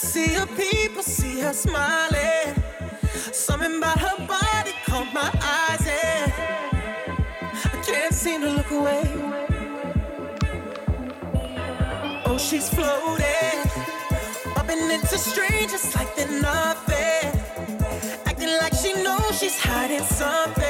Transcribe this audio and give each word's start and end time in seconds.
sea 0.00 0.34
of 0.36 0.48
people. 0.56 1.02
See 1.02 1.40
her 1.40 1.52
smiling. 1.52 2.54
Something 3.32 3.76
about 3.78 3.98
her 3.98 4.16
body 4.26 4.72
caught 4.86 5.12
my 5.12 5.30
eyes, 5.42 5.86
and 5.86 6.32
I 7.64 7.82
can't 7.84 8.14
seem 8.14 8.40
to 8.42 8.50
look 8.50 8.70
away. 8.70 9.04
Oh, 12.26 12.38
she's 12.38 12.68
floating, 12.68 13.58
bumping 14.54 14.90
into 14.90 15.18
strangers 15.18 15.94
like 15.94 16.14
they're 16.16 16.40
nothing, 16.40 17.40
acting 18.26 18.52
like 18.62 18.74
she 18.74 18.94
knows 19.02 19.38
she's 19.38 19.58
hiding 19.58 20.04
something. 20.04 20.69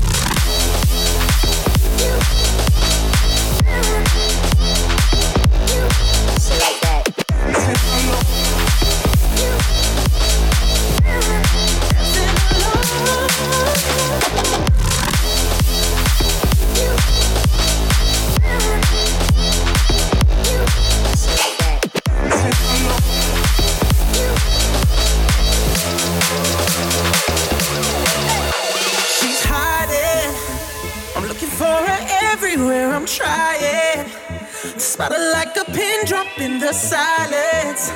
Like 35.09 35.57
a 35.57 35.65
pin 35.65 36.05
drop 36.05 36.27
in 36.37 36.59
the 36.59 36.71
silence. 36.71 37.89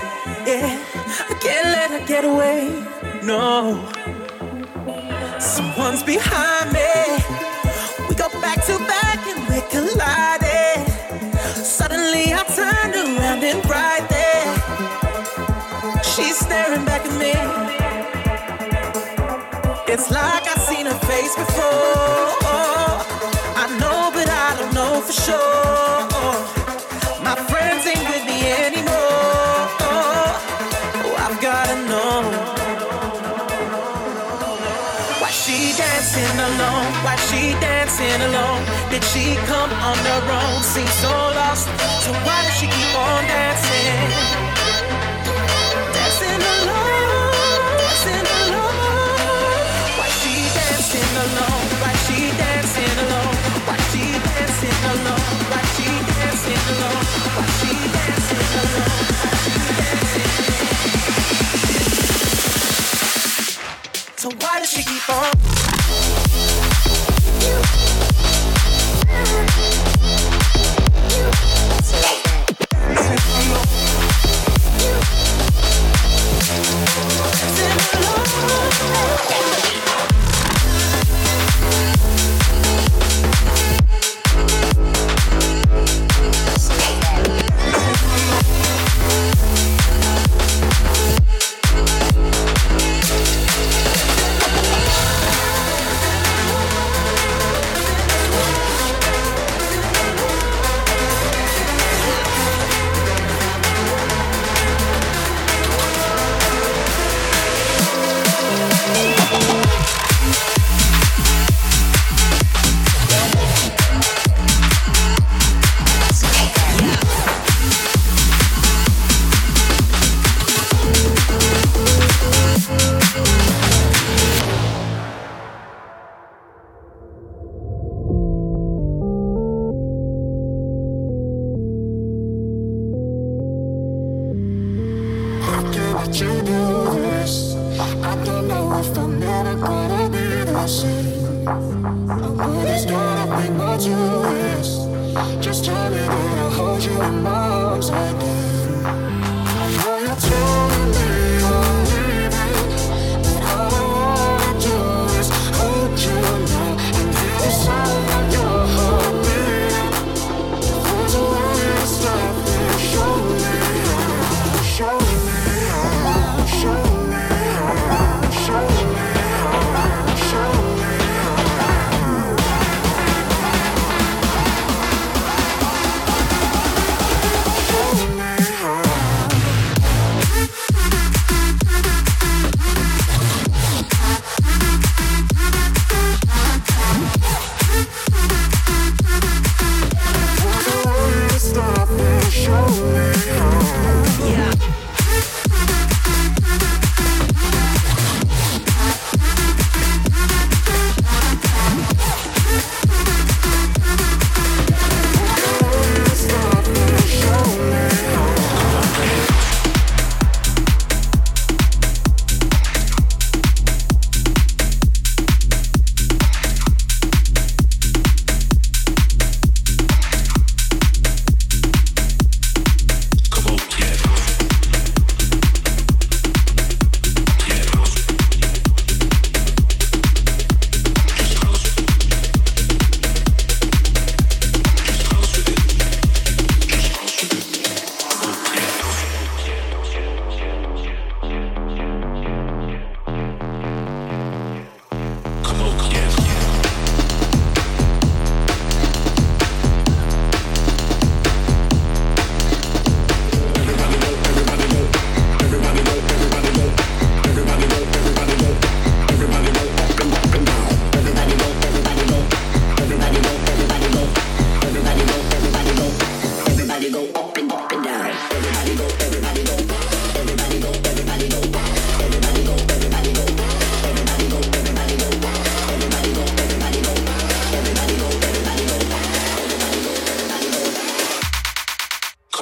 Yeah, 0.48 0.75
I 1.30 1.33
can't 1.39 1.67
let 1.67 1.92
her 1.92 2.08
get 2.08 2.26
away. 2.26 2.83
No, 3.21 3.80
someone's 5.39 6.02
behind 6.02 6.71
me. 6.73 6.82
We 8.10 8.16
go 8.16 8.27
back 8.42 8.66
to 8.66 8.80
back 8.80 9.20
and 9.27 9.48
we're 9.48 9.61
colliding. 9.70 10.83
Suddenly 11.64 12.33
I 12.33 12.43
turned 12.58 12.95
around 12.95 13.43
and 13.43 13.64
right 13.70 14.05
there, 14.10 14.55
she's 16.04 16.39
staring 16.39 16.86
back 16.86 17.05
at 17.05 17.14
me. 17.20 17.36
It's 19.93 20.10
like 20.10 20.48
I've 20.48 20.61
seen 20.64 20.87
her 20.87 20.99
face 21.05 21.36
before. 21.36 22.33
I 23.61 23.67
know, 23.80 24.10
but 24.11 24.27
I 24.27 24.55
don't 24.60 24.73
know 24.73 25.02
for 25.02 25.14
sure. 25.14 25.64
Alone? 38.27 38.63
Did 38.89 39.03
she 39.03 39.36
come 39.45 39.71
on 39.89 39.97
her 40.09 40.23
own? 40.39 40.63
Seems 40.63 40.95
so 41.03 41.09
lost. 41.09 41.67
So 42.03 42.11
why 42.25 42.37
does 42.43 42.55
she 42.59 42.67
keep 42.67 42.93
on 42.97 43.23
dancing? 43.27 44.09
Dancing 44.11 44.85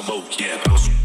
Thank 0.06 1.03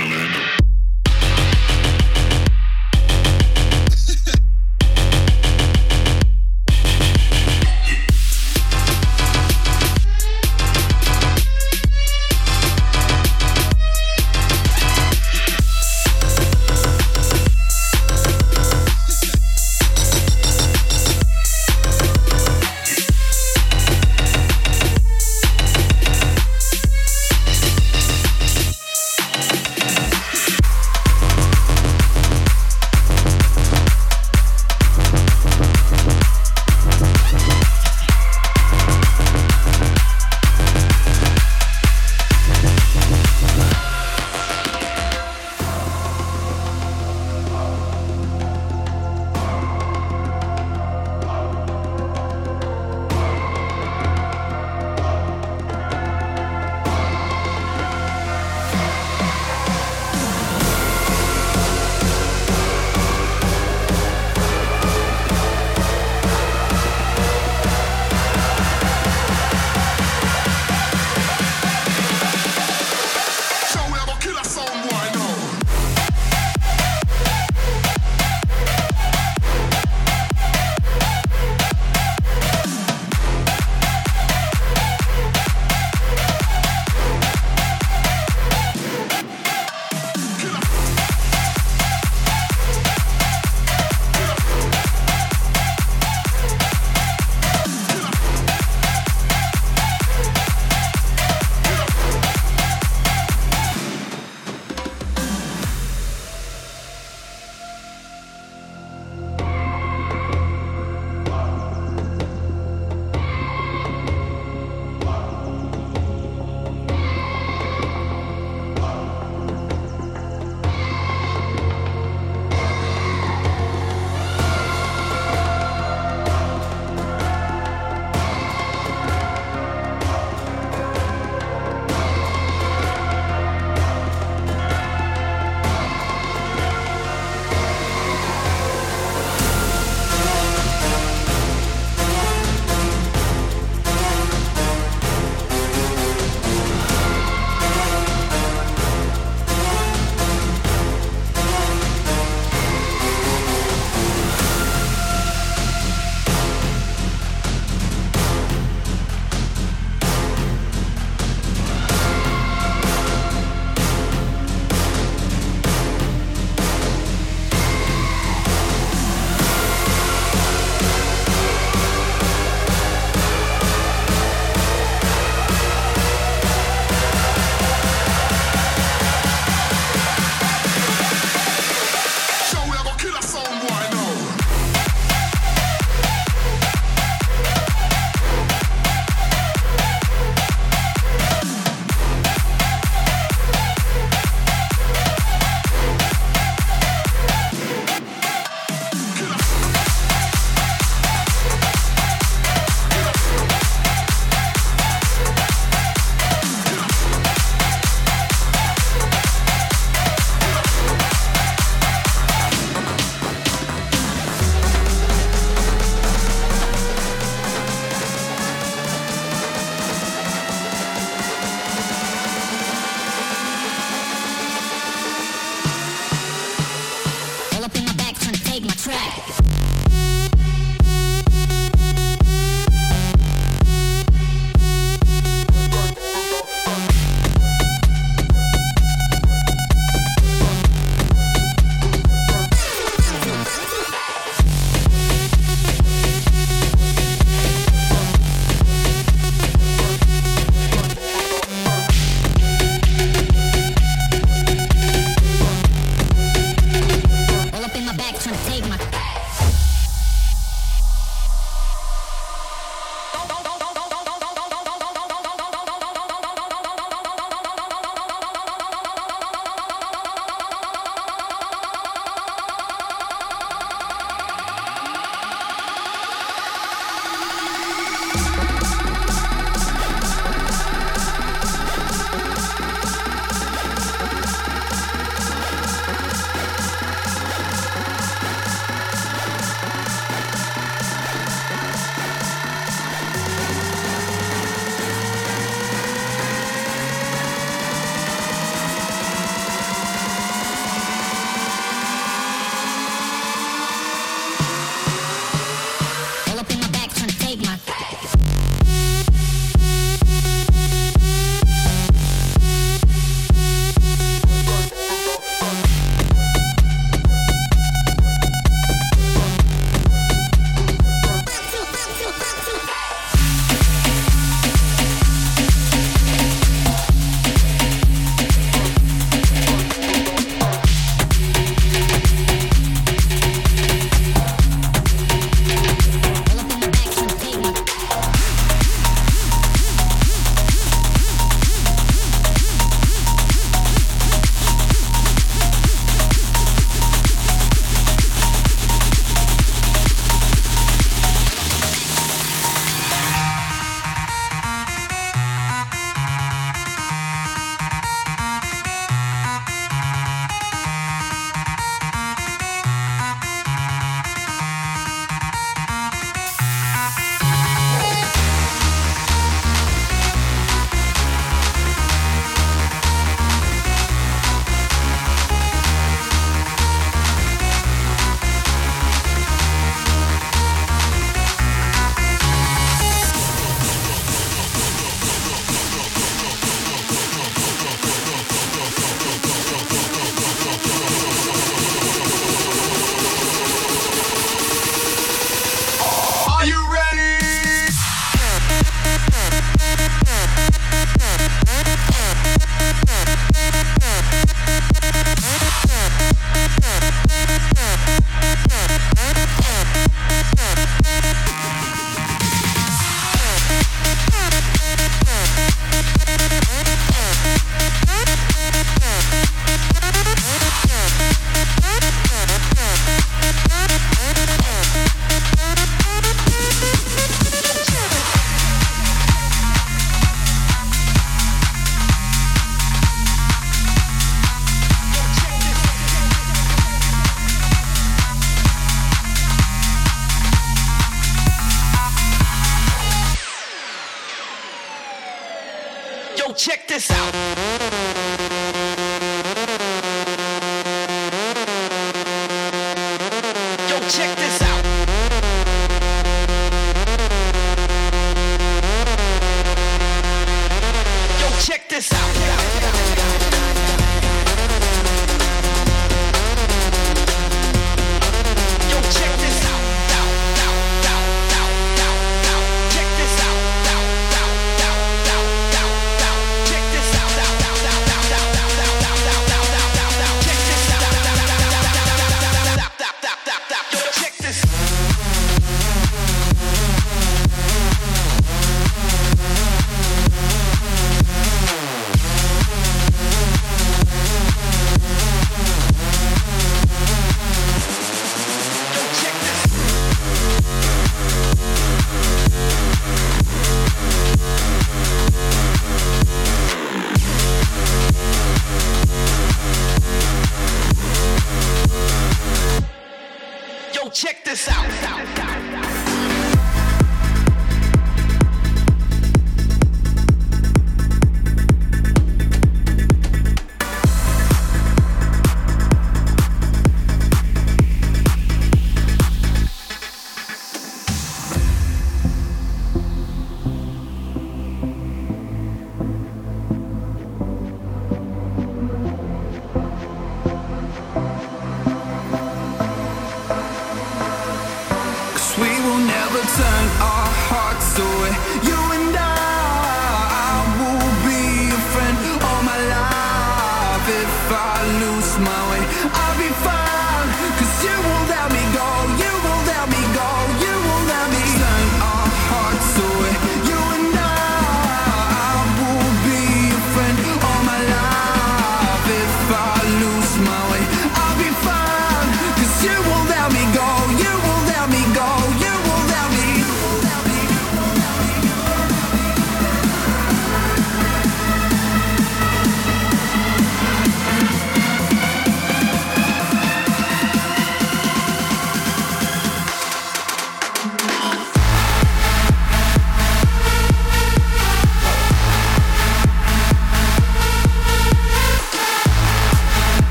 Disneyland. 0.00 0.49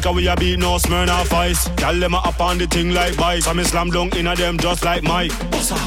Like 0.00 0.06
how 0.06 0.16
we 0.16 0.28
a 0.28 0.34
beat 0.34 0.58
no 0.58 0.80
smirnoff 0.80 1.30
ice. 1.30 1.68
Tell 1.76 1.92
them 1.92 2.14
up 2.14 2.40
on 2.40 2.56
the 2.56 2.66
thing 2.66 2.94
like 2.96 3.12
vice. 3.20 3.46
I'm 3.46 3.58
a 3.58 3.64
slam 3.66 3.90
dunk 3.90 4.16
in 4.16 4.28
a 4.28 4.34
them 4.34 4.56
just 4.56 4.82
like 4.82 5.02
Mike. 5.02 5.28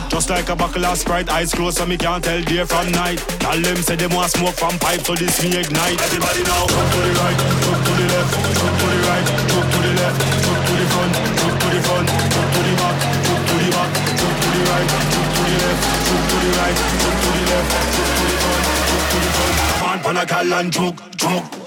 Just 0.08 0.30
like 0.30 0.50
a 0.50 0.56
buckle 0.56 0.86
of 0.86 1.00
sprite, 1.00 1.32
eyes 1.32 1.52
closed 1.52 1.78
so 1.78 1.86
me 1.88 1.98
can't 1.98 2.24
tell 2.24 2.40
day 2.44 2.64
from 2.64 2.92
night. 2.92 3.18
Tell 3.42 3.58
them 3.58 3.78
say 3.78 3.96
them 3.96 4.14
want 4.14 4.30
smoke 4.30 4.54
from 4.54 4.78
pipe, 4.78 5.02
so 5.02 5.16
this 5.16 5.42
me 5.42 5.58
ignite. 5.58 5.98
Everybody 5.98 6.44
now, 6.46 6.62
jump 6.70 6.92
to 6.94 7.00
the 7.02 7.10
right, 7.10 7.40
jump 7.42 7.82
to 7.82 7.92
the 7.98 8.06
left, 8.14 8.34
jump 8.54 8.76
to 8.78 8.86
the 8.86 9.00
right, 9.02 9.26
jump 9.50 9.66
to 9.74 9.80
the 9.82 9.92
left, 9.98 10.18
jump 10.46 10.62
to 10.62 10.74
the 10.78 10.86
front, 10.94 11.14
jump 11.42 11.58
to 11.58 11.68
the 11.74 11.82
front, 11.82 12.08
jump 12.14 12.50
to 12.54 12.62
the 12.62 12.74
back, 12.78 12.96
jump 13.26 13.42
to 13.50 13.56
the 13.58 13.70
back, 13.74 13.90
jump 14.14 14.36
to 14.38 14.48
the 14.54 14.62
right, 14.62 14.90
jump 15.10 15.30
to 15.34 15.42
the 15.42 15.58
left, 15.58 15.82
jump 16.06 16.22
to 16.22 16.38
the 16.38 16.50
right, 16.54 16.78
jump 17.02 17.18
to 17.18 17.30
the 17.34 17.42
left, 17.50 17.70
jump 17.98 18.14
to 18.14 18.22
the 18.30 18.38
front, 18.46 18.62
jump 18.94 19.06
to 19.10 19.18
the 19.18 19.30
front. 19.34 19.58
Man, 19.82 19.98
pan 20.06 20.18
a 20.22 20.26
cal 20.30 20.54
and 20.54 20.70
juke, 20.70 21.02
juke. 21.18 21.63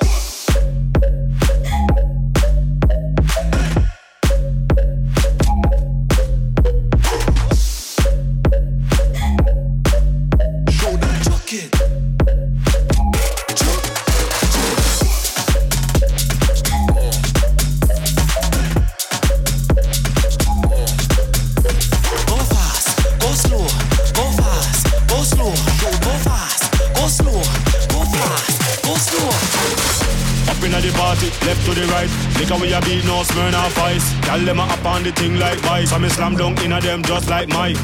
Drug. 32.46 32.60
Liquor 32.60 32.62
we 32.62 32.72
a 32.72 32.80
beat, 32.80 33.04
no 33.04 33.22
Smirnoff 33.22 33.78
Ice. 33.78 34.14
Tell 34.22 34.38
them 34.38 34.60
up 34.60 34.84
on 34.84 35.02
the 35.02 35.12
thing 35.12 35.38
like 35.38 35.58
vice. 35.60 35.90
So 35.90 35.98
me 35.98 36.08
slam 36.08 36.36
dunk 36.36 36.62
in 36.62 36.70
them 36.70 37.02
just 37.02 37.28
like 37.28 37.48
Mike. 37.48 37.76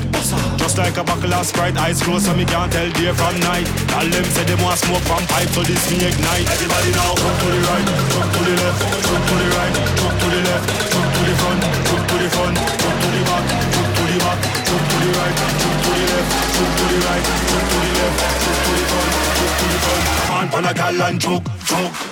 Just 0.57 0.79
like 0.79 0.96
a 0.96 1.05
buckle 1.05 1.35
of 1.35 1.46
Sprite, 1.46 1.77
eyes 1.77 2.03
closed 2.03 2.27
so 2.27 2.35
me 2.35 2.44
can't 2.44 2.72
tell 2.72 2.90
day 2.92 3.12
from 3.12 3.38
night. 3.40 3.66
Tell 3.90 4.07
them 4.07 4.25
say 4.25 4.44
them 4.44 4.61
want 4.62 4.79
smoke 4.79 5.03
from 5.03 5.25
pipe, 5.27 5.48
so 5.51 5.62
this 5.62 5.90
me 5.90 6.07
ignite. 6.07 6.46
Everybody 6.46 6.90
now, 6.92 7.14
jump 7.14 7.37
to 7.42 7.46
the 7.51 7.61
right, 7.66 7.87
jump 8.12 8.31
to 8.33 8.40
the 8.42 8.55
left, 8.62 8.81
jump 9.03 9.22
to 9.27 9.35
the 9.35 9.48
right, 9.53 9.75
jump 9.98 10.14
to 10.22 10.27
the 10.31 10.40
left, 10.46 10.66
jump 10.92 11.09
to 11.12 11.20
the 11.27 11.35
front, 11.42 11.61
jump 11.62 12.05
to 12.09 12.16
the 12.22 12.29
front, 12.31 12.57
jump 12.57 12.96
to 13.03 13.09
the 13.12 13.22
back, 13.27 13.44
jump 13.75 13.88
to 13.92 14.03
the 14.07 14.18
back, 14.22 14.38
jump 14.62 14.85
to 14.88 14.96
the 15.03 15.11
right, 15.18 15.37
jump 15.59 15.79
to 15.83 15.90
the 15.92 16.05
left, 16.12 16.31
jump 16.55 16.70
to 16.79 16.85
the 16.87 16.98
right, 17.03 17.25
jump 17.51 17.64
to 17.66 17.77
the 17.83 17.90
left, 17.98 18.18
jump 18.42 18.59
to 18.62 18.70
the 18.72 18.85
front, 18.87 19.11
jump 19.37 19.53
to 19.59 19.66
the 19.72 19.79
front. 19.83 20.03
Come 20.22 20.55
on, 20.55 20.64
a 20.64 20.75
gal 20.75 21.03
and 21.03 21.20
choke, 21.20 21.46
choke. 21.66 22.12